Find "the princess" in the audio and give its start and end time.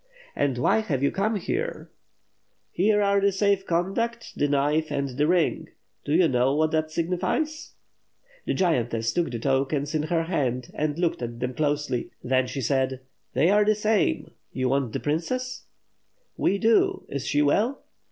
14.93-15.65